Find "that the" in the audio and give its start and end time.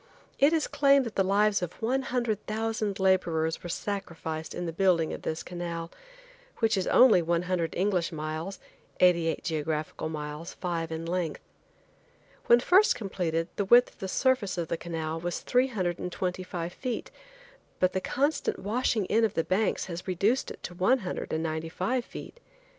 1.05-1.23